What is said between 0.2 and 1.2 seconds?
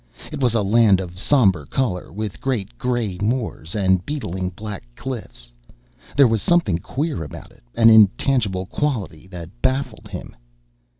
It was a land of